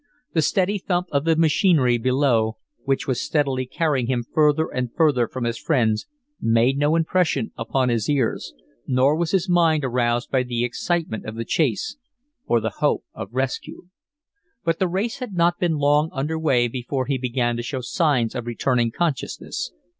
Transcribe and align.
The 0.33 0.41
steady 0.41 0.79
thump 0.79 1.09
of 1.11 1.25
the 1.25 1.35
machinery 1.35 1.99
below, 1.99 2.57
which 2.85 3.07
was 3.07 3.21
steadily 3.21 3.67
carrying 3.67 4.07
him 4.07 4.23
further 4.33 4.67
and 4.67 4.91
further 4.91 5.27
from 5.27 5.43
his 5.43 5.59
friends, 5.59 6.07
made 6.41 6.75
no 6.79 6.95
impression 6.95 7.51
upon 7.55 7.89
his 7.89 8.09
ears, 8.09 8.55
nor 8.87 9.15
was 9.15 9.29
his 9.29 9.47
mind 9.47 9.85
aroused 9.85 10.31
by 10.31 10.41
the 10.41 10.63
excitement 10.65 11.27
of 11.27 11.35
the 11.35 11.45
chase 11.45 11.97
or 12.47 12.59
the 12.59 12.73
hope 12.79 13.03
of 13.13 13.29
rescue. 13.31 13.89
But 14.63 14.79
the 14.79 14.87
race 14.87 15.19
had 15.19 15.33
not 15.33 15.59
been 15.59 15.75
long 15.77 16.09
under 16.13 16.39
way 16.39 16.67
before 16.67 17.05
he 17.05 17.19
began 17.19 17.55
to 17.57 17.61
show 17.61 17.81
signs 17.81 18.33
of 18.33 18.47
returning 18.47 18.89
consciousness. 18.89 19.71